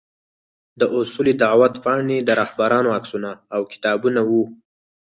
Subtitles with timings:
[0.79, 4.43] د اصول دعوت پاڼې، د رهبرانو عکسونه او کتابونه وو.